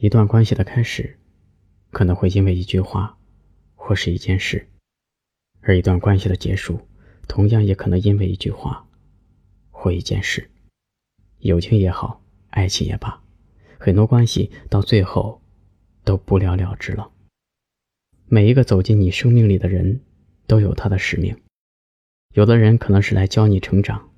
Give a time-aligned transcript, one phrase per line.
[0.00, 1.18] 一段关系的开始，
[1.90, 3.18] 可能会因为一句话，
[3.74, 4.60] 或是一件事；
[5.60, 6.86] 而一段关系的结束，
[7.26, 8.86] 同样也可能因为一句话，
[9.72, 10.48] 或一件事。
[11.40, 13.20] 友情也好，爱情也罢，
[13.76, 15.42] 很多关系到最后
[16.04, 17.10] 都不了了之了。
[18.26, 20.00] 每一个走进你生命里的人，
[20.46, 21.36] 都有他的使命。
[22.34, 24.12] 有的人可能是来教你成长，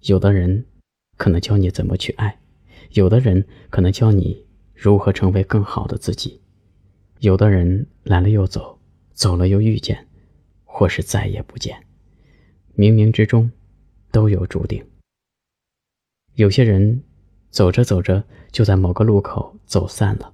[0.00, 0.64] 有的人
[1.18, 2.40] 可能教你怎么去爱，
[2.92, 4.46] 有的人可能教你。
[4.82, 6.40] 如何成为更好的自己？
[7.18, 8.78] 有的人来了又走，
[9.12, 10.08] 走了又遇见，
[10.64, 11.76] 或是再也不见。
[12.74, 13.52] 冥冥之中，
[14.10, 14.82] 都有注定。
[16.34, 17.02] 有些人
[17.50, 20.32] 走着走着就在某个路口走散了，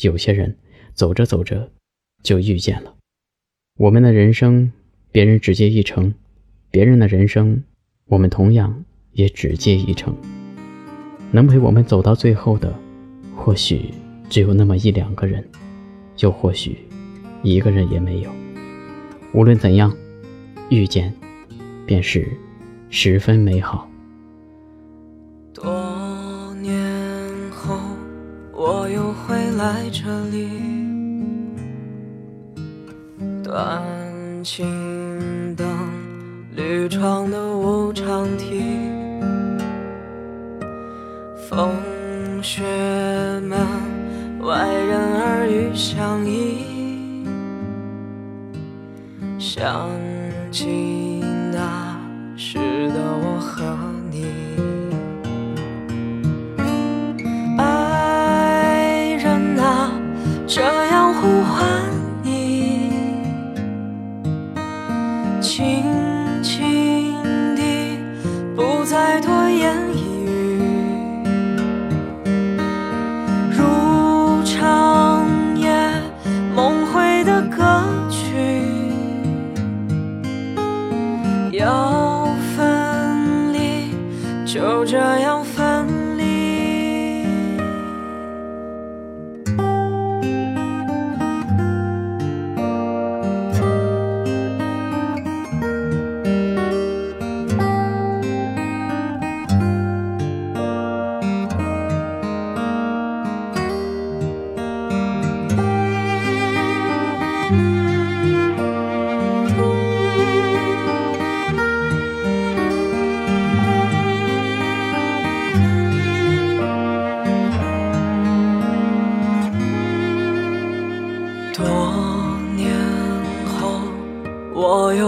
[0.00, 0.58] 有些人
[0.92, 1.72] 走着走着
[2.22, 2.94] 就遇见了。
[3.78, 4.70] 我们的人生，
[5.10, 6.12] 别人只接一程；
[6.70, 7.64] 别人的人生，
[8.08, 10.14] 我们同样也只接一程。
[11.32, 12.78] 能陪我们走到最后的。
[13.42, 13.90] 或许
[14.28, 15.42] 只有那么一两个人，
[16.18, 16.78] 又或许
[17.42, 18.30] 一个人也没有。
[19.32, 19.90] 无论怎样，
[20.68, 21.10] 遇见
[21.86, 22.28] 便是
[22.90, 23.88] 十分美好。
[25.54, 26.70] 多年
[27.50, 27.78] 后，
[28.52, 30.46] 我又会来这里，
[33.42, 33.82] 断
[34.44, 35.66] 情灯，
[36.54, 38.60] 绿窗的无常题，
[41.48, 41.70] 风
[42.42, 42.64] 雪。
[44.42, 47.24] 外人耳语相依，
[49.38, 49.88] 想
[50.50, 51.09] 起
[81.60, 82.24] 要
[82.56, 83.94] 分离
[84.46, 85.19] 就这样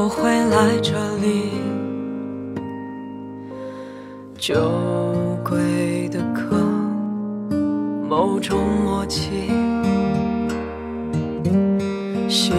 [0.03, 1.53] 我又回来这里，
[4.37, 4.57] 酒
[5.49, 6.57] 鬼的歌，
[8.09, 9.31] 某种默契，
[12.29, 12.57] 心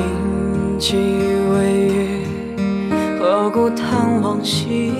[0.80, 0.96] 悸
[1.52, 2.26] 微雨，
[3.20, 4.94] 何故叹往昔？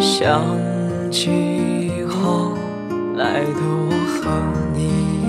[0.00, 0.40] 想
[1.10, 2.54] 起后
[3.14, 3.90] 来的我
[4.22, 4.30] 和
[4.74, 5.25] 你。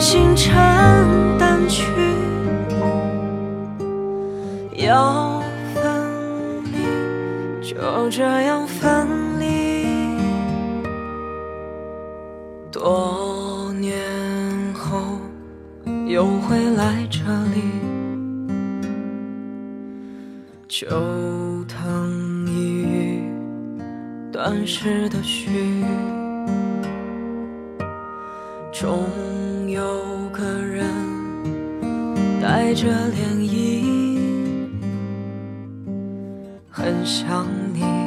[0.00, 0.54] 星辰
[1.38, 1.84] 淡去，
[4.76, 5.40] 要
[5.74, 6.78] 分离，
[7.62, 9.08] 就这样分
[9.40, 9.86] 离。
[12.70, 13.94] 多年
[14.74, 15.18] 后
[16.06, 17.20] 又会来这
[17.54, 17.62] 里，
[20.68, 20.86] 旧
[21.66, 23.22] 藤一语，
[24.32, 25.84] 断时的序。
[28.74, 29.08] 终
[29.70, 29.80] 有
[30.32, 30.84] 个人
[32.42, 33.86] 带着涟漪，
[36.68, 38.03] 很想你。